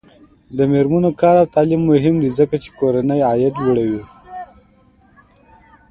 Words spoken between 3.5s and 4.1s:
لوړوي.